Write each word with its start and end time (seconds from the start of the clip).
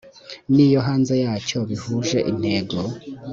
n 0.53 0.55
iyo 0.65 0.79
hanze 0.87 1.13
yacyo 1.23 1.57
bihuje 1.69 2.17
intego 2.31 2.79